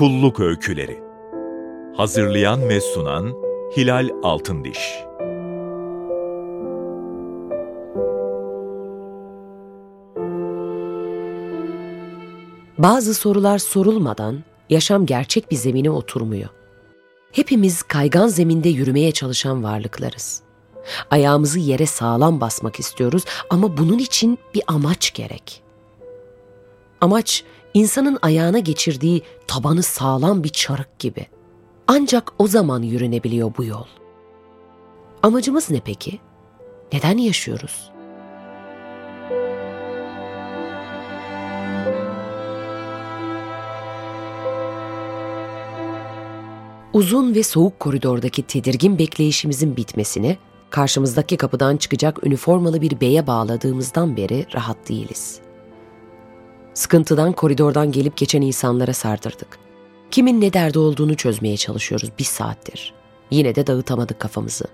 Kulluk 0.00 0.40
Öyküleri 0.40 1.02
Hazırlayan 1.96 2.68
ve 2.68 2.80
sunan 2.80 3.34
Hilal 3.76 4.08
Altındiş 4.22 4.78
Bazı 12.78 13.14
sorular 13.14 13.58
sorulmadan 13.58 14.44
yaşam 14.70 15.06
gerçek 15.06 15.50
bir 15.50 15.56
zemine 15.56 15.90
oturmuyor. 15.90 16.48
Hepimiz 17.32 17.82
kaygan 17.82 18.28
zeminde 18.28 18.68
yürümeye 18.68 19.12
çalışan 19.12 19.64
varlıklarız. 19.64 20.42
Ayağımızı 21.10 21.58
yere 21.58 21.86
sağlam 21.86 22.40
basmak 22.40 22.80
istiyoruz 22.80 23.24
ama 23.50 23.76
bunun 23.76 23.98
için 23.98 24.38
bir 24.54 24.62
amaç 24.66 25.14
gerek. 25.14 25.62
Amaç 27.00 27.44
insanın 27.74 28.18
ayağına 28.22 28.58
geçirdiği 28.58 29.22
tabanı 29.46 29.82
sağlam 29.82 30.44
bir 30.44 30.48
çarık 30.48 30.98
gibi. 30.98 31.26
Ancak 31.88 32.32
o 32.38 32.46
zaman 32.46 32.82
yürünebiliyor 32.82 33.52
bu 33.58 33.64
yol. 33.64 33.86
Amacımız 35.22 35.70
ne 35.70 35.80
peki? 35.80 36.18
Neden 36.92 37.18
yaşıyoruz? 37.18 37.90
Uzun 46.92 47.34
ve 47.34 47.42
soğuk 47.42 47.80
koridordaki 47.80 48.42
tedirgin 48.42 48.98
bekleyişimizin 48.98 49.76
bitmesini 49.76 50.36
karşımızdaki 50.70 51.36
kapıdan 51.36 51.76
çıkacak 51.76 52.26
üniformalı 52.26 52.80
bir 52.80 53.00
beye 53.00 53.26
bağladığımızdan 53.26 54.16
beri 54.16 54.46
rahat 54.54 54.88
değiliz. 54.88 55.40
Sıkıntıdan 56.80 57.32
koridordan 57.32 57.92
gelip 57.92 58.16
geçen 58.16 58.42
insanlara 58.42 58.92
sardırdık. 58.92 59.58
Kimin 60.10 60.40
ne 60.40 60.52
derdi 60.52 60.78
olduğunu 60.78 61.16
çözmeye 61.16 61.56
çalışıyoruz 61.56 62.10
bir 62.18 62.24
saattir. 62.24 62.94
Yine 63.30 63.54
de 63.54 63.66
dağıtamadık 63.66 64.20
kafamızı. 64.20 64.64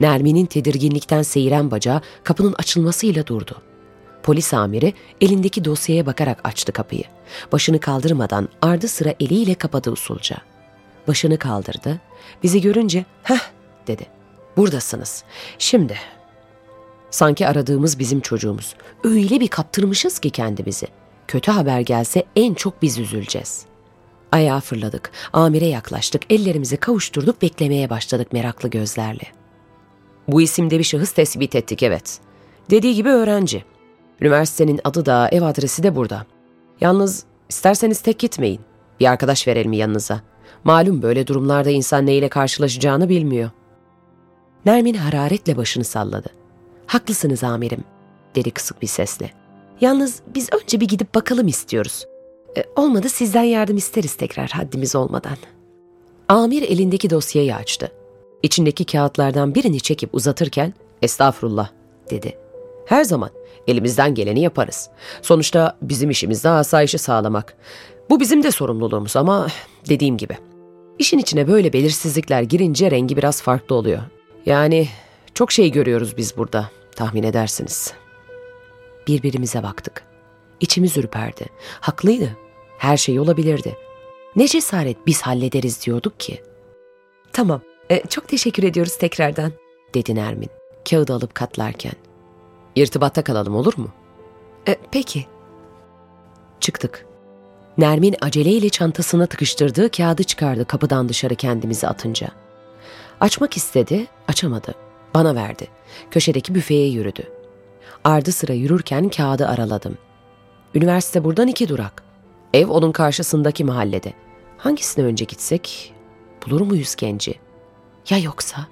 Nermin'in 0.00 0.46
tedirginlikten 0.46 1.22
seyiren 1.22 1.70
bacağı 1.70 2.00
kapının 2.24 2.54
açılmasıyla 2.58 3.26
durdu. 3.26 3.62
Polis 4.22 4.54
amiri 4.54 4.94
elindeki 5.20 5.64
dosyaya 5.64 6.06
bakarak 6.06 6.40
açtı 6.44 6.72
kapıyı. 6.72 7.04
Başını 7.52 7.80
kaldırmadan 7.80 8.48
ardı 8.62 8.88
sıra 8.88 9.14
eliyle 9.20 9.54
kapadı 9.54 9.90
usulca. 9.90 10.36
Başını 11.08 11.38
kaldırdı. 11.38 12.00
Bizi 12.42 12.60
görünce 12.60 13.04
heh 13.22 13.50
dedi. 13.86 14.06
Buradasınız. 14.56 15.24
Şimdi. 15.58 15.96
Sanki 17.10 17.48
aradığımız 17.48 17.98
bizim 17.98 18.20
çocuğumuz. 18.20 18.74
Öyle 19.04 19.40
bir 19.40 19.48
kaptırmışız 19.48 20.18
ki 20.18 20.30
kendimizi. 20.30 20.86
Kötü 21.28 21.52
haber 21.52 21.80
gelse 21.80 22.24
en 22.36 22.54
çok 22.54 22.82
biz 22.82 22.98
üzüleceğiz. 22.98 23.66
Ayağa 24.32 24.60
fırladık. 24.60 25.10
Amire 25.32 25.66
yaklaştık. 25.66 26.22
Ellerimizi 26.30 26.76
kavuşturduk. 26.76 27.42
Beklemeye 27.42 27.90
başladık 27.90 28.32
meraklı 28.32 28.68
gözlerle. 28.68 29.24
Bu 30.28 30.42
isimde 30.42 30.78
bir 30.78 30.84
şahıs 30.84 31.12
tespit 31.12 31.54
ettik 31.54 31.82
evet. 31.82 32.18
Dediği 32.70 32.94
gibi 32.94 33.08
öğrenci. 33.08 33.64
Üniversitenin 34.20 34.80
adı 34.84 35.06
da 35.06 35.28
ev 35.32 35.42
adresi 35.42 35.82
de 35.82 35.96
burada. 35.96 36.26
Yalnız 36.80 37.24
isterseniz 37.48 38.00
tek 38.00 38.18
gitmeyin. 38.18 38.60
Bir 39.00 39.06
arkadaş 39.06 39.48
verelim 39.48 39.72
yanınıza. 39.72 40.20
Malum 40.64 41.02
böyle 41.02 41.26
durumlarda 41.26 41.70
insan 41.70 42.06
neyle 42.06 42.28
karşılaşacağını 42.28 43.08
bilmiyor. 43.08 43.50
Nermin 44.64 44.94
hararetle 44.94 45.56
başını 45.56 45.84
salladı. 45.84 46.28
Haklısınız 46.86 47.44
amirim, 47.44 47.84
dedi 48.34 48.50
kısık 48.50 48.82
bir 48.82 48.86
sesle. 48.86 49.30
Yalnız 49.80 50.22
biz 50.34 50.48
önce 50.62 50.80
bir 50.80 50.88
gidip 50.88 51.14
bakalım 51.14 51.48
istiyoruz. 51.48 52.06
E, 52.56 52.64
olmadı 52.76 53.08
sizden 53.08 53.42
yardım 53.42 53.76
isteriz 53.76 54.14
tekrar 54.14 54.50
haddimiz 54.50 54.96
olmadan. 54.96 55.36
Amir 56.28 56.62
elindeki 56.62 57.10
dosyayı 57.10 57.56
açtı. 57.56 57.92
İçindeki 58.42 58.84
kağıtlardan 58.84 59.54
birini 59.54 59.80
çekip 59.80 60.14
uzatırken 60.14 60.74
estağfurullah 61.02 61.68
dedi. 62.10 62.38
Her 62.86 63.04
zaman 63.04 63.30
elimizden 63.66 64.14
geleni 64.14 64.40
yaparız. 64.40 64.90
Sonuçta 65.22 65.76
bizim 65.82 66.10
işimiz 66.10 66.44
de 66.44 66.48
asayişi 66.48 66.98
sağlamak. 66.98 67.56
Bu 68.10 68.20
bizim 68.20 68.42
de 68.42 68.50
sorumluluğumuz 68.50 69.16
ama 69.16 69.46
dediğim 69.88 70.16
gibi. 70.16 70.36
İşin 70.98 71.18
içine 71.18 71.48
böyle 71.48 71.72
belirsizlikler 71.72 72.42
girince 72.42 72.90
rengi 72.90 73.16
biraz 73.16 73.42
farklı 73.42 73.74
oluyor. 73.74 74.02
Yani 74.46 74.88
çok 75.36 75.52
şey 75.52 75.72
görüyoruz 75.72 76.16
biz 76.16 76.36
burada 76.36 76.70
tahmin 76.94 77.22
edersiniz. 77.22 77.92
Birbirimize 79.06 79.62
baktık. 79.62 80.02
İçimiz 80.60 80.96
ürperdi. 80.96 81.46
Haklıydı. 81.80 82.36
Her 82.78 82.96
şey 82.96 83.20
olabilirdi. 83.20 83.76
Ne 84.36 84.48
cesaret 84.48 85.06
biz 85.06 85.22
hallederiz 85.22 85.86
diyorduk 85.86 86.20
ki. 86.20 86.42
Tamam, 87.32 87.60
e, 87.90 88.02
çok 88.06 88.28
teşekkür 88.28 88.62
ediyoruz 88.62 88.98
tekrardan, 88.98 89.52
dedi 89.94 90.14
Nermin. 90.14 90.50
Kağıdı 90.90 91.14
alıp 91.14 91.34
katlarken. 91.34 91.92
İrtibatta 92.74 93.24
kalalım 93.24 93.56
olur 93.56 93.74
mu? 93.76 93.88
E, 94.68 94.76
peki. 94.92 95.26
Çıktık. 96.60 97.06
Nermin 97.78 98.16
aceleyle 98.20 98.68
çantasına 98.68 99.26
tıkıştırdığı 99.26 99.90
kağıdı 99.90 100.24
çıkardı 100.24 100.64
kapıdan 100.64 101.08
dışarı 101.08 101.34
kendimizi 101.34 101.88
atınca. 101.88 102.28
Açmak 103.20 103.56
istedi, 103.56 104.06
açamadı. 104.28 104.85
Bana 105.16 105.34
verdi. 105.34 105.68
Köşedeki 106.10 106.54
büfeye 106.54 106.88
yürüdü. 106.88 107.22
Ardı 108.04 108.32
sıra 108.32 108.52
yürürken 108.52 109.08
kağıdı 109.08 109.48
araladım. 109.48 109.98
Üniversite 110.74 111.24
buradan 111.24 111.48
iki 111.48 111.68
durak. 111.68 112.02
Ev 112.54 112.68
onun 112.68 112.92
karşısındaki 112.92 113.64
mahallede. 113.64 114.12
Hangisine 114.58 115.04
önce 115.04 115.24
gitsek 115.24 115.94
bulur 116.46 116.60
muyuz 116.60 116.96
genci? 116.96 117.34
Ya 118.10 118.18
yoksa? 118.18 118.66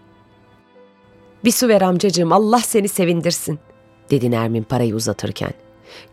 Bir 1.45 1.51
su 1.51 1.69
ver 1.69 1.83
amcacığım 1.83 2.33
Allah 2.33 2.59
seni 2.59 2.89
sevindirsin 2.89 3.59
dedi 4.11 4.31
Nermin 4.31 4.63
parayı 4.63 4.95
uzatırken. 4.95 5.53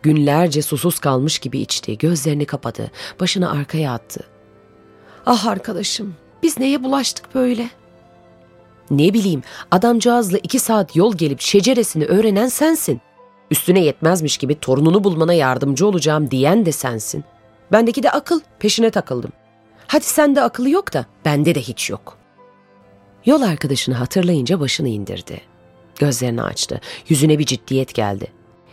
Günlerce 0.02 0.62
susuz 0.62 1.00
kalmış 1.00 1.40
gibi 1.40 1.59
içti, 1.59 1.97
gözlerini 1.97 2.46
kapadı, 2.46 2.91
başını 3.20 3.52
arkaya 3.52 3.94
attı. 3.94 4.24
Ah 5.25 5.46
arkadaşım, 5.46 6.16
biz 6.44 6.59
neye 6.59 6.84
bulaştık 6.84 7.36
böyle? 7.36 7.70
Ne 8.92 9.14
bileyim, 9.14 9.44
adamcağızla 9.72 10.38
iki 10.38 10.59
saat 10.59 10.96
yol 10.96 11.16
gelip 11.16 11.42
şeceresini 11.42 12.06
öğrenen 12.06 12.47
sensin. 12.47 13.02
Üstüne 13.52 13.80
yetmezmiş 13.80 14.38
gibi 14.38 14.59
torununu 14.59 15.03
bulmana 15.03 15.34
yardımcı 15.34 15.88
olacağım 15.88 16.31
diyen 16.31 16.66
de 16.66 16.72
sensin. 16.72 17.24
Bendeki 17.72 18.03
de 18.03 18.12
akıl, 18.12 18.40
peşine 18.59 18.90
takıldım. 18.90 19.31
Hadi 19.88 20.03
sende 20.06 20.41
akıllı 20.41 20.70
yok 20.70 20.94
da 20.94 21.06
bende 21.25 21.56
de 21.56 21.62
hiç 21.62 21.90
yok. 21.90 22.18
Yol 23.25 23.41
arkadaşını 23.41 23.96
hatırlayınca 23.96 24.59
başını 24.59 24.88
indirdi. 24.88 25.41
Gözlerini 26.00 26.41
açtı. 26.44 26.82
Yüzüne 27.09 27.40
bir 27.40 27.46
ciddiyet 27.46 27.94
geldi. 27.94 28.28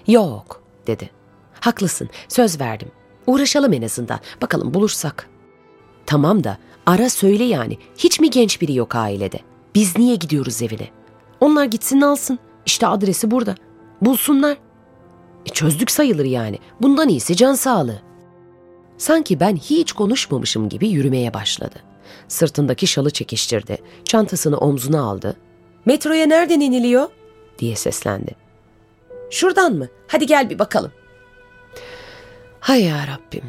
Yok, 0.07 0.63
dedi. 0.87 1.11
Haklısın, 1.61 2.09
söz 2.29 2.61
verdim. 2.61 2.89
Uğraşalım 3.27 3.73
en 3.73 3.83
azından. 3.83 4.21
Bakalım 4.43 4.75
bulursak. 4.75 5.29
Tamam 6.07 6.45
da 6.45 6.59
ara 6.87 7.11
söyle 7.11 7.45
yani. 7.45 7.79
Hiç 7.99 8.21
mi 8.21 8.31
genç 8.31 8.61
biri 8.61 8.75
yok 8.75 8.95
ailede? 8.95 9.39
Biz 9.79 9.99
niye 9.99 10.17
gidiyoruz 10.17 10.63
evine? 10.63 10.89
Onlar 11.41 11.65
gitsin 11.65 12.01
alsın. 12.01 12.39
İşte 12.67 12.87
adresi 12.87 13.31
burada. 13.31 13.55
Bulsunlar. 14.03 14.59
E 15.47 15.49
çözdük 15.49 15.91
sayılır 15.91 16.25
yani. 16.25 16.59
Bundan 16.81 17.09
iyisi 17.09 17.37
can 17.37 17.55
sağlığı. 17.55 18.03
Sanki 18.97 19.41
ben 19.41 19.57
hiç 19.57 19.93
konuşmamışım 19.93 20.69
gibi 20.69 20.89
yürümeye 20.89 21.35
başladı. 21.35 21.77
Sırtındaki 22.29 22.87
şalı 22.87 23.11
çekiştirdi. 23.11 23.79
Çantasını 24.05 24.59
omzuna 24.59 25.03
aldı. 25.03 25.37
Metroya 25.87 26.27
nereden 26.27 26.61
iniliyor? 26.61 27.09
diye 27.59 27.77
seslendi. 27.77 28.37
Şuradan 29.31 29.73
mı? 29.73 29.89
Hadi 30.09 30.27
gel 30.27 30.51
bir 30.51 30.59
bakalım. 30.59 30.93
Hay 32.61 32.85
ya 32.85 33.07
Rabbim. 33.07 33.45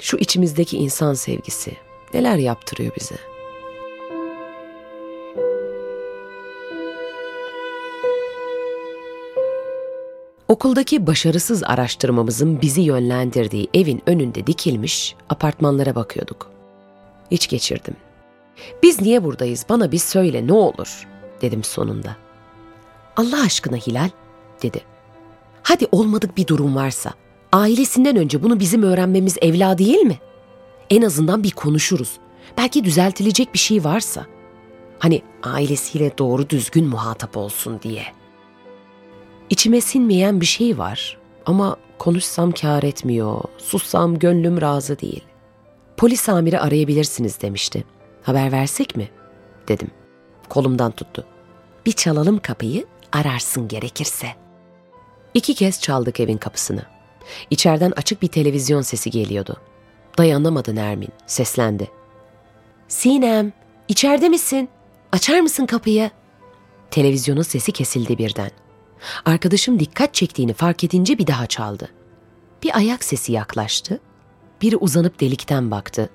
Şu 0.00 0.16
içimizdeki 0.16 0.76
insan 0.76 1.14
sevgisi 1.14 1.76
neler 2.14 2.36
yaptırıyor 2.36 2.92
bize. 3.00 3.31
Okuldaki 10.52 11.06
başarısız 11.06 11.62
araştırmamızın 11.64 12.62
bizi 12.62 12.80
yönlendirdiği 12.80 13.68
evin 13.74 14.02
önünde 14.06 14.46
dikilmiş 14.46 15.14
apartmanlara 15.28 15.94
bakıyorduk. 15.94 16.50
İç 17.30 17.48
geçirdim. 17.48 17.96
Biz 18.82 19.00
niye 19.00 19.24
buradayız 19.24 19.66
bana 19.68 19.92
bir 19.92 19.98
söyle 19.98 20.46
ne 20.46 20.52
olur 20.52 21.08
dedim 21.42 21.64
sonunda. 21.64 22.16
Allah 23.16 23.42
aşkına 23.42 23.76
Hilal 23.76 24.08
dedi. 24.62 24.80
Hadi 25.62 25.86
olmadık 25.92 26.36
bir 26.36 26.46
durum 26.46 26.76
varsa 26.76 27.12
ailesinden 27.52 28.16
önce 28.16 28.42
bunu 28.42 28.60
bizim 28.60 28.82
öğrenmemiz 28.82 29.36
evla 29.42 29.78
değil 29.78 30.00
mi? 30.00 30.18
En 30.90 31.02
azından 31.02 31.42
bir 31.42 31.50
konuşuruz. 31.50 32.18
Belki 32.58 32.84
düzeltilecek 32.84 33.54
bir 33.54 33.58
şey 33.58 33.84
varsa. 33.84 34.26
Hani 34.98 35.22
ailesiyle 35.42 36.18
doğru 36.18 36.50
düzgün 36.50 36.86
muhatap 36.86 37.36
olsun 37.36 37.80
diye.'' 37.82 38.21
İçime 39.52 39.80
sinmeyen 39.80 40.40
bir 40.40 40.46
şey 40.46 40.78
var 40.78 41.18
ama 41.46 41.76
konuşsam 41.98 42.52
kâr 42.52 42.82
etmiyor, 42.82 43.40
sussam 43.58 44.18
gönlüm 44.18 44.60
razı 44.60 44.98
değil. 44.98 45.24
Polis 45.96 46.28
amiri 46.28 46.60
arayabilirsiniz 46.60 47.40
demişti. 47.40 47.84
Haber 48.22 48.52
versek 48.52 48.96
mi? 48.96 49.08
Dedim. 49.68 49.90
Kolumdan 50.48 50.92
tuttu. 50.92 51.26
Bir 51.86 51.92
çalalım 51.92 52.38
kapıyı, 52.38 52.86
ararsın 53.12 53.68
gerekirse. 53.68 54.26
İki 55.34 55.54
kez 55.54 55.80
çaldık 55.80 56.20
evin 56.20 56.38
kapısını. 56.38 56.82
İçeriden 57.50 57.92
açık 57.96 58.22
bir 58.22 58.28
televizyon 58.28 58.82
sesi 58.82 59.10
geliyordu. 59.10 59.56
Dayanamadı 60.18 60.74
Nermin, 60.74 61.10
seslendi. 61.26 61.90
Sinem, 62.88 63.52
içeride 63.88 64.28
misin? 64.28 64.68
Açar 65.12 65.40
mısın 65.40 65.66
kapıyı? 65.66 66.10
Televizyonun 66.90 67.42
sesi 67.42 67.72
kesildi 67.72 68.18
birden. 68.18 68.61
Arkadaşım 69.24 69.80
dikkat 69.80 70.14
çektiğini 70.14 70.52
fark 70.52 70.84
edince 70.84 71.18
bir 71.18 71.26
daha 71.26 71.46
çaldı. 71.46 71.88
Bir 72.62 72.76
ayak 72.76 73.04
sesi 73.04 73.32
yaklaştı. 73.32 74.00
Biri 74.62 74.76
uzanıp 74.76 75.20
delikten 75.20 75.70
baktı. 75.70 76.10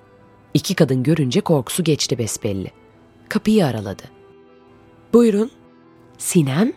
İki 0.54 0.76
kadın 0.76 1.04
görünce 1.04 1.42
korkusu 1.42 1.84
geçti 1.84 2.18
besbelli. 2.18 2.72
Kapıyı 3.30 3.66
araladı. 3.66 4.04
Buyurun. 5.14 5.52
Sinem, 6.18 6.74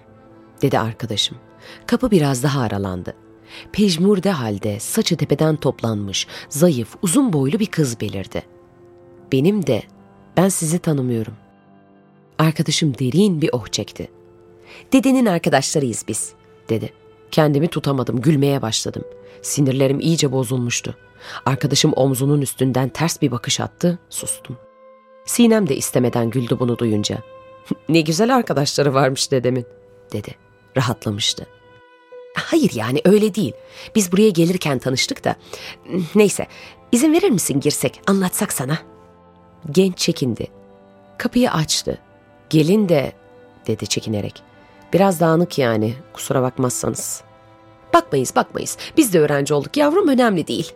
dedi 0.63 0.79
arkadaşım. 0.79 1.37
Kapı 1.87 2.11
biraz 2.11 2.43
daha 2.43 2.61
aralandı. 2.61 3.15
Pejmurde 3.73 4.31
halde 4.31 4.81
saçı 4.81 5.17
tepeden 5.17 5.57
toplanmış, 5.57 6.27
zayıf, 6.49 6.97
uzun 7.03 7.33
boylu 7.33 7.59
bir 7.59 7.67
kız 7.67 8.01
belirdi. 8.01 8.43
Benim 9.33 9.67
de, 9.67 9.83
ben 10.37 10.49
sizi 10.49 10.79
tanımıyorum. 10.79 11.35
Arkadaşım 12.39 12.99
derin 12.99 13.43
bir 13.43 13.51
oh 13.53 13.67
çekti. 13.69 14.11
Dedenin 14.93 15.27
arkadaşlarıyız 15.27 16.05
biz, 16.09 16.33
dedi. 16.69 16.93
Kendimi 17.31 17.69
tutamadım, 17.69 18.21
gülmeye 18.21 18.63
başladım. 18.63 19.05
Sinirlerim 19.43 20.01
iyice 20.01 20.33
bozulmuştu. 20.33 20.97
Arkadaşım 21.47 21.93
omzunun 21.97 22.41
üstünden 22.41 22.89
ters 22.89 23.23
bir 23.23 23.31
bakış 23.31 23.61
attı, 23.61 23.99
sustum. 24.11 24.57
Sinem 25.25 25.69
de 25.69 25.77
istemeden 25.77 26.31
güldü 26.31 26.57
bunu 26.61 26.79
duyunca. 26.79 27.19
ne 27.89 28.01
güzel 28.01 28.35
arkadaşları 28.37 28.95
varmış 28.95 29.31
dedemin, 29.31 29.67
dedi. 30.13 30.35
Rahatlamıştı. 30.77 31.47
Hayır 32.35 32.71
yani 32.75 33.01
öyle 33.05 33.35
değil. 33.35 33.53
Biz 33.95 34.13
buraya 34.13 34.31
gelirken 34.31 34.79
tanıştık 34.79 35.25
da. 35.25 35.37
Neyse, 36.15 36.47
izin 36.93 37.13
verir 37.13 37.31
misin 37.31 37.61
girsek, 37.61 38.01
anlatsak 38.07 38.53
sana? 38.53 38.79
Genç 39.71 39.99
çekindi. 39.99 40.47
Kapıyı 41.19 41.53
açtı. 41.53 41.99
Gelin 42.51 42.89
de, 42.89 43.13
dedi 43.67 43.87
çekinerek. 43.87 44.43
Biraz 44.93 45.21
dağınık 45.21 45.59
yani, 45.59 45.95
kusura 46.13 46.43
bakmazsanız. 46.43 47.23
Bakmayız, 47.95 48.37
bakmayız. 48.37 48.77
Biz 48.97 49.13
de 49.13 49.21
öğrenci 49.21 49.55
olduk 49.55 49.77
yavrum, 49.77 50.09
önemli 50.09 50.47
değil, 50.47 50.73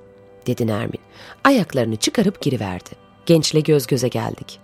dedi 0.46 0.66
Nermin. 0.66 1.00
Ayaklarını 1.44 1.96
çıkarıp 1.96 2.40
giriverdi. 2.40 2.90
Gençle 3.26 3.60
göz 3.60 3.86
göze 3.86 4.08
geldik. 4.08 4.60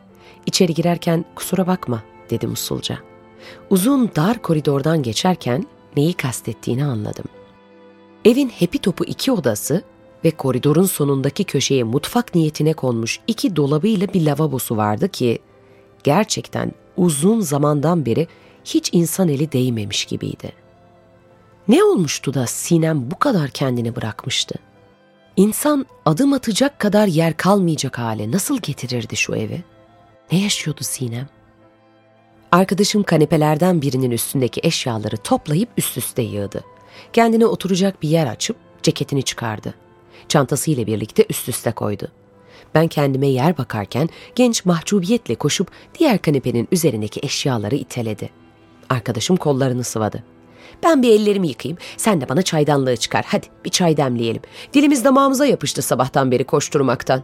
İçeri 0.47 0.75
girerken 0.75 1.25
kusura 1.35 1.67
bakma, 1.67 2.03
dedi 2.31 2.47
usulca. 2.47 2.99
Uzun 3.71 4.11
dar 4.17 4.43
koridordan 4.43 5.03
geçerken 5.03 5.67
neyi 5.97 6.13
kastettiğini 6.13 6.85
anladım. 6.85 7.25
Evin 8.25 8.49
hepi 8.49 8.79
topu 8.79 9.05
iki 9.05 9.33
odası 9.33 9.83
ve 10.25 10.31
koridorun 10.31 10.85
sonundaki 10.85 11.45
köşeye 11.45 11.85
mutfak 11.85 12.35
niyetine 12.35 12.73
konmuş 12.73 13.21
iki 13.27 13.57
dolabıyla 13.57 14.09
bir 14.09 14.27
lavabosu 14.27 14.77
vardı 14.77 15.09
ki 15.09 15.39
gerçekten 16.05 16.73
uzun 16.97 17.41
zamandan 17.41 18.07
beri 18.07 18.27
hiç 18.75 18.91
insan 18.93 19.29
eli 19.29 19.53
değmemiş 19.53 20.05
gibiydi. 20.05 20.53
Ne 21.69 21.85
olmuştu 21.85 22.35
da 22.35 22.47
Sinem 22.47 23.11
bu 23.11 23.19
kadar 23.19 23.51
kendini 23.51 23.97
bırakmıştı? 23.97 24.55
İnsan 25.37 25.87
adım 26.07 26.33
atacak 26.33 26.79
kadar 26.79 27.07
yer 27.07 27.37
kalmayacak 27.37 27.99
hale 27.99 28.31
nasıl 28.31 28.59
getirirdi 28.59 29.17
şu 29.17 29.35
evi? 29.35 29.65
Ne 30.33 30.39
yaşıyordu 30.39 30.81
Sinem? 30.83 31.29
Arkadaşım 32.53 33.03
kanepelerden 33.03 33.83
birinin 33.83 34.11
üstündeki 34.11 34.61
eşyaları 34.65 35.17
toplayıp 35.17 35.69
üst 35.77 35.99
üste 35.99 36.23
yığdı. 36.23 36.65
Kendine 37.13 37.47
oturacak 37.47 38.03
bir 38.03 38.09
yer 38.09 38.27
açıp 38.27 38.57
ceketini 38.83 39.23
çıkardı. 39.23 39.75
Çantasıyla 40.29 40.87
birlikte 40.87 41.27
üst 41.29 41.49
üste 41.49 41.73
koydu. 41.73 42.09
Ben 42.75 42.89
kendime 42.89 43.27
yer 43.27 43.59
bakarken 43.59 44.09
genç 44.35 44.65
mahcubiyetle 44.65 45.35
koşup 45.35 45.71
diğer 45.99 46.19
kanepenin 46.19 46.69
üzerindeki 46.73 47.21
eşyaları 47.23 47.75
iteledi. 47.75 48.40
Arkadaşım 48.91 49.37
kollarını 49.37 49.85
sıvadı. 49.85 50.23
Ben 50.83 51.03
bir 51.03 51.13
ellerimi 51.13 51.49
yıkayayım. 51.49 51.79
Sen 51.97 52.21
de 52.21 52.29
bana 52.29 52.43
çaydanlığı 52.43 52.97
çıkar. 52.97 53.25
Hadi 53.29 53.47
bir 53.65 53.71
çay 53.71 53.97
demleyelim. 53.97 54.43
Dilimiz 54.73 55.05
damağımıza 55.05 55.47
yapıştı 55.47 55.83
sabahtan 55.83 56.31
beri 56.31 56.45
koşturmaktan. 56.45 57.23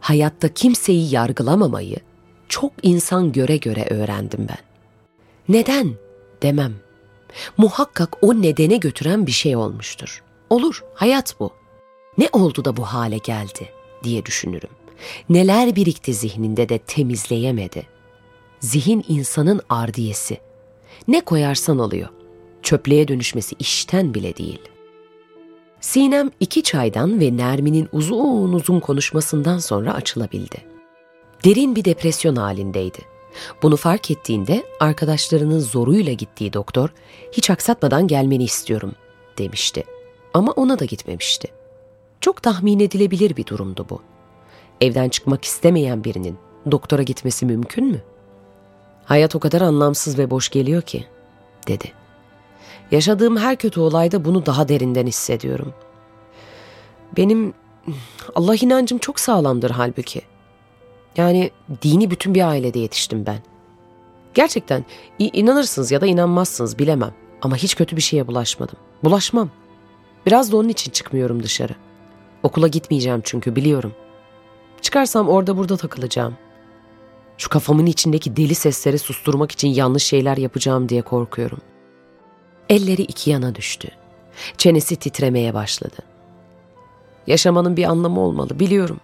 Hayatta 0.00 0.48
kimseyi 0.48 1.14
yargılamamayı 1.14 1.96
çok 2.48 2.72
insan 2.82 3.32
göre 3.32 3.56
göre 3.56 3.86
öğrendim 3.90 4.46
ben. 4.48 4.58
Neden 5.48 5.90
demem. 6.42 6.74
Muhakkak 7.56 8.24
o 8.24 8.42
nedene 8.42 8.76
götüren 8.76 9.26
bir 9.26 9.32
şey 9.32 9.56
olmuştur. 9.56 10.22
Olur, 10.50 10.84
hayat 10.94 11.40
bu. 11.40 11.50
Ne 12.18 12.28
oldu 12.32 12.64
da 12.64 12.76
bu 12.76 12.82
hale 12.82 13.18
geldi?'' 13.18 13.79
Diye 14.04 14.26
düşünürüm. 14.26 14.70
Neler 15.28 15.76
birikti 15.76 16.14
zihninde 16.14 16.68
de 16.68 16.78
temizleyemedi. 16.78 17.86
Zihin 18.60 19.04
insanın 19.08 19.60
ardiyesi. 19.68 20.38
Ne 21.08 21.20
koyarsan 21.20 21.78
oluyor. 21.78 22.08
Çöplüğe 22.62 23.08
dönüşmesi 23.08 23.56
işten 23.58 24.14
bile 24.14 24.36
değil. 24.36 24.60
Sinem 25.80 26.30
iki 26.40 26.62
çaydan 26.62 27.20
ve 27.20 27.36
Nermin'in 27.36 27.88
uzun 27.92 28.52
uzun 28.52 28.80
konuşmasından 28.80 29.58
sonra 29.58 29.94
açılabildi. 29.94 30.64
Derin 31.44 31.76
bir 31.76 31.84
depresyon 31.84 32.36
halindeydi. 32.36 32.98
Bunu 33.62 33.76
fark 33.76 34.10
ettiğinde 34.10 34.64
arkadaşlarının 34.80 35.58
zoruyla 35.58 36.12
gittiği 36.12 36.52
doktor 36.52 36.88
hiç 37.32 37.50
aksatmadan 37.50 38.06
gelmeni 38.06 38.44
istiyorum 38.44 38.92
demişti. 39.38 39.84
Ama 40.34 40.52
ona 40.52 40.78
da 40.78 40.84
gitmemişti. 40.84 41.48
Çok 42.20 42.42
tahmin 42.42 42.80
edilebilir 42.80 43.36
bir 43.36 43.46
durumdu 43.46 43.86
bu. 43.90 44.02
Evden 44.80 45.08
çıkmak 45.08 45.44
istemeyen 45.44 46.04
birinin 46.04 46.38
doktora 46.70 47.02
gitmesi 47.02 47.46
mümkün 47.46 47.84
mü? 47.84 48.02
Hayat 49.04 49.36
o 49.36 49.40
kadar 49.40 49.60
anlamsız 49.60 50.18
ve 50.18 50.30
boş 50.30 50.48
geliyor 50.48 50.82
ki, 50.82 51.06
dedi. 51.68 51.92
Yaşadığım 52.90 53.36
her 53.36 53.56
kötü 53.56 53.80
olayda 53.80 54.24
bunu 54.24 54.46
daha 54.46 54.68
derinden 54.68 55.06
hissediyorum. 55.06 55.74
Benim 57.16 57.54
Allah 58.34 58.54
inancım 58.54 58.98
çok 58.98 59.20
sağlamdır 59.20 59.70
halbuki. 59.70 60.22
Yani 61.16 61.50
dini 61.82 62.10
bütün 62.10 62.34
bir 62.34 62.48
ailede 62.48 62.78
yetiştim 62.78 63.26
ben. 63.26 63.38
Gerçekten 64.34 64.84
inanırsınız 65.18 65.90
ya 65.90 66.00
da 66.00 66.06
inanmazsınız 66.06 66.78
bilemem. 66.78 67.14
Ama 67.42 67.56
hiç 67.56 67.74
kötü 67.74 67.96
bir 67.96 68.02
şeye 68.02 68.26
bulaşmadım. 68.26 68.76
Bulaşmam. 69.04 69.50
Biraz 70.26 70.52
da 70.52 70.56
onun 70.56 70.68
için 70.68 70.90
çıkmıyorum 70.90 71.42
dışarı.'' 71.42 71.89
Okula 72.42 72.68
gitmeyeceğim 72.68 73.20
çünkü 73.24 73.56
biliyorum. 73.56 73.94
Çıkarsam 74.80 75.28
orada 75.28 75.56
burada 75.56 75.76
takılacağım. 75.76 76.36
Şu 77.38 77.48
kafamın 77.48 77.86
içindeki 77.86 78.36
deli 78.36 78.54
sesleri 78.54 78.98
susturmak 78.98 79.52
için 79.52 79.68
yanlış 79.68 80.02
şeyler 80.02 80.36
yapacağım 80.36 80.88
diye 80.88 81.02
korkuyorum. 81.02 81.58
Elleri 82.68 83.02
iki 83.02 83.30
yana 83.30 83.54
düştü. 83.54 83.88
Çenesi 84.58 84.96
titremeye 84.96 85.54
başladı. 85.54 85.96
Yaşamanın 87.26 87.76
bir 87.76 87.84
anlamı 87.84 88.20
olmalı 88.20 88.60
biliyorum. 88.60 89.00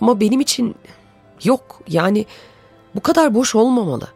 Ama 0.00 0.20
benim 0.20 0.40
için 0.40 0.74
yok 1.44 1.80
yani 1.88 2.26
bu 2.94 3.00
kadar 3.00 3.34
boş 3.34 3.54
olmamalı. 3.54 4.08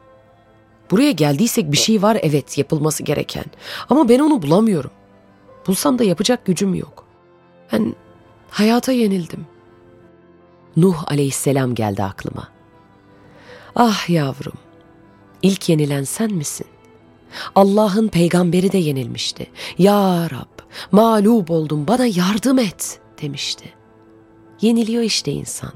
Buraya 0.91 1.11
geldiysek 1.11 1.73
bir 1.73 1.77
şey 1.77 2.03
var 2.03 2.19
evet 2.23 2.59
yapılması 2.59 3.03
gereken. 3.03 3.45
Ama 3.91 4.09
ben 4.09 4.19
onu 4.19 4.43
bulamıyorum. 4.43 4.91
Bulsam 5.67 5.99
da 5.99 6.05
yapacak 6.05 6.45
gücüm 6.45 6.75
yok. 6.75 7.05
Ben 7.73 7.95
Hayata 8.51 8.93
yenildim. 8.93 9.47
Nuh 10.77 11.05
aleyhisselam 11.07 11.75
geldi 11.75 12.03
aklıma. 12.03 12.49
Ah 13.77 14.11
yavrum, 14.11 14.59
ilk 15.43 15.69
yenilen 15.69 16.05
sen 16.05 16.33
misin? 16.33 16.67
Allah'ın 17.55 18.09
peygamberi 18.09 18.73
de 18.73 18.79
yenilmişti. 18.79 19.47
Ya 19.79 20.29
Rab, 20.31 20.65
mağlup 20.93 21.51
oldum 21.51 21.87
bana 21.89 22.07
yardım 22.07 22.59
et 22.59 23.01
demişti. 23.23 23.73
Yeniliyor 24.61 25.03
işte 25.03 25.33
insan. 25.33 25.73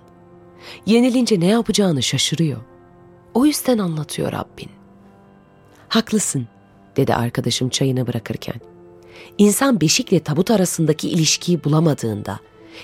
Yenilince 0.86 1.40
ne 1.40 1.46
yapacağını 1.46 2.02
şaşırıyor. 2.02 2.60
O 3.34 3.46
yüzden 3.46 3.78
anlatıyor 3.78 4.32
Rabbin. 4.32 4.70
Haklısın, 5.88 6.46
dedi 6.96 7.14
arkadaşım 7.14 7.68
çayını 7.68 8.06
bırakırken. 8.06 8.60
İnsan 9.38 9.80
beşikle 9.80 10.20
tabut 10.20 10.50
arasındaki 10.50 11.08
ilişkiyi 11.08 11.64
bulamadığında, 11.64 12.38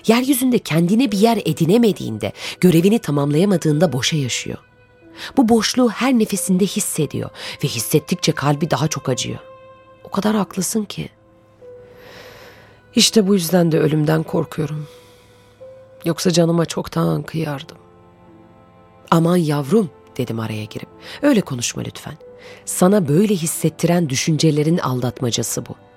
yeryüzünde 0.07 0.59
kendine 0.59 1.13
bir 1.13 1.19
yer 1.19 1.37
edinemediğinde, 1.45 2.33
görevini 2.61 2.99
tamamlayamadığında 2.99 3.93
boşa 3.93 4.17
yaşıyor. 4.17 4.59
Bu 5.37 5.49
boşluğu 5.49 5.89
her 5.91 6.13
nefesinde 6.13 6.67
hissediyor 6.67 7.31
ve 7.65 7.69
hissettikçe 7.69 8.33
kalbi 8.33 8.71
daha 8.71 8.89
çok 8.89 9.09
acıyor. 9.09 9.39
O 10.05 10.11
kadar 10.11 10.37
haklısın 10.37 10.85
ki. 10.85 11.09
İşte 12.95 13.27
bu 13.27 13.35
yüzden 13.35 13.73
de 13.73 13.79
ölümden 13.79 14.23
korkuyorum. 14.23 14.87
Yoksa 16.05 16.31
canıma 16.31 16.67
çoktan 16.67 17.23
kıyardım. 17.23 17.79
Aman 19.11 19.37
yavrum 19.37 19.91
dedim 20.17 20.41
araya 20.41 20.65
girip. 20.65 20.89
Öyle 21.23 21.41
konuşma 21.41 21.83
lütfen. 21.83 22.15
Sana 22.65 23.09
böyle 23.09 23.35
hissettiren 23.35 24.09
düşüncelerin 24.09 24.79
aldatmacası 24.79 25.67
bu. 25.67 25.88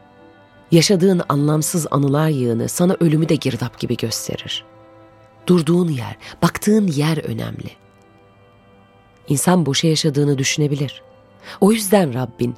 Yaşadığın 0.72 1.22
anlamsız 1.30 1.88
anılar 1.92 2.30
yığını 2.30 2.70
sana 2.70 2.96
ölümü 3.00 3.30
de 3.30 3.36
girdap 3.36 3.80
gibi 3.80 3.98
gösterir. 3.98 4.66
Durduğun 5.48 5.88
yer, 5.88 6.18
baktığın 6.42 6.88
yer 6.88 7.18
önemli. 7.18 7.70
İnsan 9.28 9.66
boşa 9.66 9.88
yaşadığını 9.88 10.38
düşünebilir. 10.38 11.02
O 11.62 11.72
yüzden 11.72 12.14
Rabbin 12.14 12.56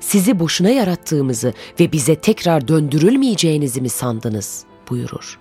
sizi 0.00 0.38
boşuna 0.38 0.70
yarattığımızı 0.70 1.52
ve 1.80 1.92
bize 1.92 2.14
tekrar 2.14 2.68
döndürülmeyeceğinizi 2.68 3.80
mi 3.80 3.88
sandınız 3.88 4.64
buyurur. 4.90 5.38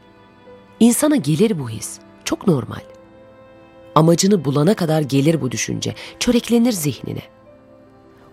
İnsana 0.80 1.16
gelir 1.16 1.60
bu 1.60 1.70
his. 1.70 2.00
Çok 2.24 2.48
normal. 2.48 2.82
Amacını 3.96 4.46
bulana 4.46 4.74
kadar 4.74 5.02
gelir 5.02 5.42
bu 5.42 5.52
düşünce. 5.52 5.96
Çöreklenir 6.20 6.72
zihnine. 6.72 7.35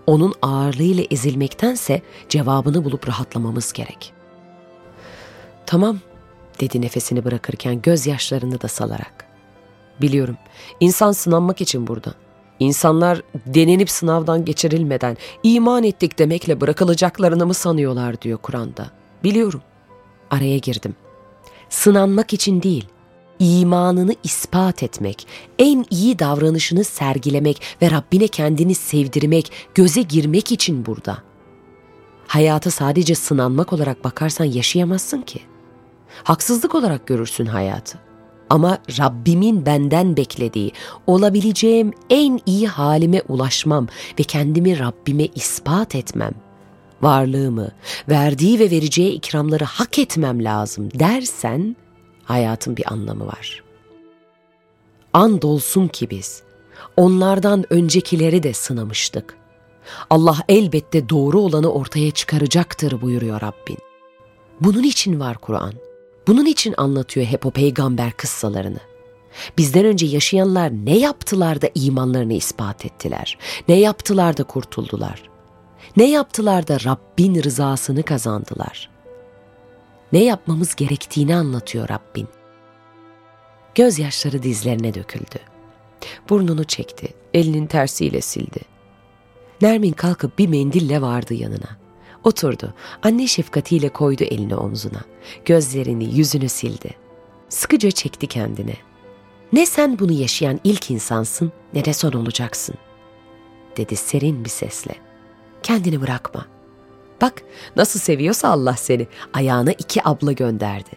Onun 0.06 0.34
ağırlığıyla 0.42 1.04
ezilmektense 1.10 2.02
cevabını 2.28 2.84
bulup 2.84 3.08
rahatlamamız 3.08 3.72
gerek. 3.72 4.12
Tamam, 5.66 5.98
dedi 6.60 6.80
nefesini 6.80 7.24
bırakırken 7.24 7.82
gözyaşlarını 7.82 8.60
da 8.60 8.68
salarak. 8.68 9.26
Biliyorum, 10.00 10.36
insan 10.80 11.12
sınanmak 11.12 11.60
için 11.60 11.86
burada. 11.86 12.14
İnsanlar 12.58 13.22
denenip 13.46 13.90
sınavdan 13.90 14.44
geçirilmeden 14.44 15.16
iman 15.42 15.84
ettik 15.84 16.18
demekle 16.18 16.60
bırakılacaklarını 16.60 17.46
mı 17.46 17.54
sanıyorlar 17.54 18.22
diyor 18.22 18.38
Kur'an'da. 18.38 18.90
Biliyorum. 19.24 19.62
Araya 20.30 20.58
girdim. 20.58 20.94
Sınanmak 21.68 22.32
için 22.32 22.62
değil, 22.62 22.88
imanını 23.42 24.14
ispat 24.24 24.82
etmek, 24.82 25.26
en 25.58 25.84
iyi 25.90 26.18
davranışını 26.18 26.84
sergilemek 26.84 27.62
ve 27.82 27.90
Rabbine 27.90 28.28
kendini 28.28 28.74
sevdirmek, 28.74 29.52
göze 29.74 30.02
girmek 30.02 30.52
için 30.52 30.86
burada. 30.86 31.18
Hayata 32.26 32.70
sadece 32.70 33.14
sınanmak 33.14 33.72
olarak 33.72 34.04
bakarsan 34.04 34.44
yaşayamazsın 34.44 35.22
ki. 35.22 35.40
Haksızlık 36.24 36.74
olarak 36.74 37.06
görürsün 37.06 37.46
hayatı. 37.46 37.98
Ama 38.50 38.78
Rabbimin 38.98 39.66
benden 39.66 40.16
beklediği, 40.16 40.72
olabileceğim 41.06 41.92
en 42.10 42.40
iyi 42.46 42.68
halime 42.68 43.22
ulaşmam 43.28 43.88
ve 44.18 44.22
kendimi 44.22 44.78
Rabbime 44.78 45.24
ispat 45.34 45.94
etmem, 45.94 46.32
varlığımı, 47.02 47.70
verdiği 48.08 48.58
ve 48.58 48.70
vereceği 48.70 49.12
ikramları 49.12 49.64
hak 49.64 49.98
etmem 49.98 50.44
lazım 50.44 50.88
dersen 50.98 51.76
hayatın 52.32 52.76
bir 52.76 52.92
anlamı 52.92 53.26
var. 53.26 53.62
Andolsun 55.12 55.88
ki 55.88 56.10
biz 56.10 56.42
onlardan 56.96 57.64
öncekileri 57.70 58.42
de 58.42 58.52
sınamıştık. 58.52 59.36
Allah 60.10 60.38
elbette 60.48 61.08
doğru 61.08 61.40
olanı 61.40 61.72
ortaya 61.72 62.10
çıkaracaktır 62.10 63.00
buyuruyor 63.00 63.40
Rabbin. 63.40 63.78
Bunun 64.60 64.82
için 64.82 65.20
var 65.20 65.38
Kur'an. 65.38 65.72
Bunun 66.26 66.46
için 66.46 66.74
anlatıyor 66.76 67.26
hep 67.26 67.46
o 67.46 67.50
peygamber 67.50 68.12
kıssalarını. 68.12 68.80
Bizden 69.58 69.84
önce 69.84 70.06
yaşayanlar 70.06 70.72
ne 70.72 70.98
yaptılar 70.98 71.62
da 71.62 71.68
imanlarını 71.74 72.32
ispat 72.32 72.84
ettiler? 72.84 73.38
Ne 73.68 73.80
yaptılar 73.80 74.36
da 74.36 74.44
kurtuldular? 74.44 75.22
Ne 75.96 76.10
yaptılar 76.10 76.68
da 76.68 76.78
Rabbin 76.84 77.42
rızasını 77.42 78.02
kazandılar? 78.02 78.91
Ne 80.12 80.24
yapmamız 80.24 80.74
gerektiğini 80.74 81.36
anlatıyor 81.36 81.88
Rabbin. 81.88 82.28
Gözyaşları 83.74 84.42
dizlerine 84.42 84.94
döküldü. 84.94 85.38
Burnunu 86.28 86.64
çekti, 86.64 87.08
elinin 87.34 87.66
tersiyle 87.66 88.20
sildi. 88.20 88.60
Nermin 89.62 89.92
kalkıp 89.92 90.38
bir 90.38 90.48
mendille 90.48 91.02
vardı 91.02 91.34
yanına. 91.34 91.76
Oturdu. 92.24 92.74
Anne 93.02 93.26
şefkatiyle 93.26 93.88
koydu 93.88 94.24
elini 94.24 94.56
omzuna. 94.56 95.04
Gözlerini, 95.44 96.14
yüzünü 96.14 96.48
sildi. 96.48 96.90
Sıkıca 97.48 97.90
çekti 97.90 98.26
kendine. 98.26 98.76
Ne 99.52 99.66
sen 99.66 99.98
bunu 99.98 100.12
yaşayan 100.12 100.60
ilk 100.64 100.90
insansın 100.90 101.52
ne 101.74 101.84
de 101.84 101.92
son 101.92 102.12
olacaksın. 102.12 102.74
Dedi 103.76 103.96
serin 103.96 104.44
bir 104.44 104.50
sesle. 104.50 104.94
Kendini 105.62 106.00
bırakma. 106.00 106.46
Bak 107.22 107.42
nasıl 107.76 108.00
seviyorsa 108.00 108.48
Allah 108.48 108.76
seni. 108.76 109.06
Ayağına 109.34 109.72
iki 109.72 110.08
abla 110.08 110.32
gönderdi. 110.32 110.90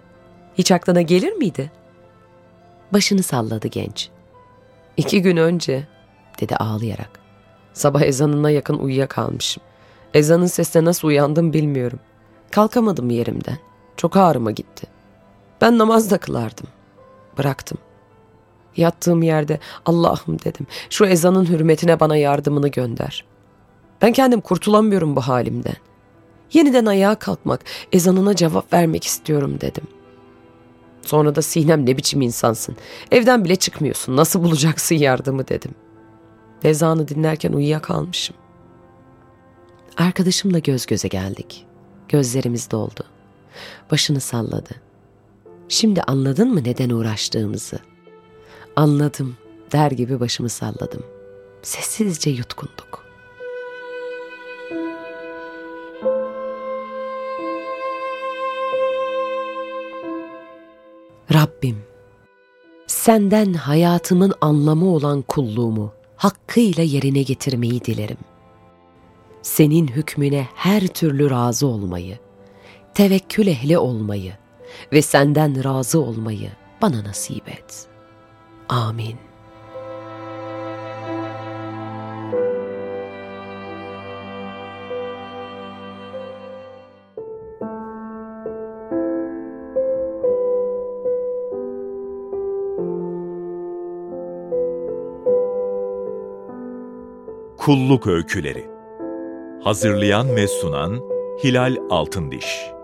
Hiç 0.58 0.72
aklına 0.72 1.02
gelir 1.02 1.34
miydi? 1.34 1.72
Başını 2.94 3.24
salladı 3.24 3.68
genç. 3.68 4.10
İki 4.98 5.22
gün 5.22 5.38
önce 5.38 5.88
dedi 6.40 6.56
ağlayarak. 6.56 7.20
Sabah 7.74 8.02
ezanına 8.02 8.50
yakın 8.50 8.78
uyuyakalmışım. 8.78 9.64
Ezanın 10.14 10.46
sesine 10.46 10.86
nasıl 10.86 11.08
uyandım 11.08 11.54
bilmiyorum. 11.54 12.00
Kalkamadım 12.52 13.10
yerimden. 13.10 13.58
Çok 13.98 14.18
ağrıma 14.18 14.52
gitti. 14.52 14.88
Ben 15.62 15.78
namaz 15.78 16.12
da 16.12 16.18
kılardım. 16.18 16.68
Bıraktım. 17.38 17.78
Yattığım 18.78 19.24
yerde 19.24 19.60
Allah'ım 19.86 20.40
dedim. 20.40 20.68
Şu 20.90 21.06
ezanın 21.06 21.46
hürmetine 21.46 22.00
bana 22.00 22.18
yardımını 22.18 22.68
gönder. 22.68 23.26
Ben 24.02 24.14
kendim 24.14 24.42
kurtulamıyorum 24.42 25.16
bu 25.16 25.22
halimden. 25.22 25.76
Yeniden 26.54 26.86
ayağa 26.86 27.16
kalkmak, 27.16 27.62
ezanına 27.92 28.36
cevap 28.36 28.74
vermek 28.74 29.04
istiyorum 29.04 29.58
dedim. 29.62 29.84
Sonra 31.02 31.36
da 31.36 31.42
Sinem 31.42 31.86
ne 31.86 31.98
biçim 31.98 32.22
insansın. 32.22 32.76
Evden 33.12 33.46
bile 33.46 33.56
çıkmıyorsun. 33.56 34.18
Nasıl 34.18 34.44
bulacaksın 34.44 34.96
yardımı 34.96 35.48
dedim. 35.48 35.72
Ezanı 36.64 37.08
dinlerken 37.08 37.54
uyuyakalmışım. 37.54 38.36
Arkadaşımla 39.98 40.60
göz 40.60 40.86
göze 40.86 41.08
geldik. 41.08 41.66
Gözlerimiz 42.10 42.72
doldu. 42.72 43.04
Başını 43.92 44.20
salladı. 44.20 44.70
Şimdi 45.70 46.02
anladın 46.02 46.54
mı 46.54 46.64
neden 46.64 46.90
uğraştığımızı? 46.90 47.80
Anladım 48.76 49.38
der 49.72 49.92
gibi 49.92 50.20
başımı 50.20 50.50
salladım. 50.50 51.04
Sessizce 51.62 52.30
yutkunduk. 52.30 53.05
Rabbim, 61.36 61.78
senden 62.88 63.54
hayatımın 63.54 64.34
anlamı 64.42 64.90
olan 64.90 65.22
kulluğumu 65.22 65.94
hakkıyla 66.16 66.84
yerine 66.84 67.22
getirmeyi 67.22 67.86
dilerim.'' 67.86 68.36
senin 69.46 69.88
hükmüne 69.88 70.48
her 70.56 70.88
türlü 70.88 71.30
razı 71.30 71.68
olmayı, 71.68 72.20
tevekkül 72.94 73.48
ehli 73.48 73.78
olmayı 73.78 74.34
ve 74.92 75.02
senden 75.02 75.64
razı 75.64 76.02
olmayı 76.02 76.52
bana 76.82 77.04
nasip 77.04 77.50
et. 77.50 77.88
Amin. 78.70 79.25
Kulluk 97.66 98.08
Öyküleri. 98.08 98.66
Hazırlayan 99.64 100.36
ve 100.36 100.48
sunan 100.48 101.02
Hilal 101.44 101.76
Altındiş 101.90 102.75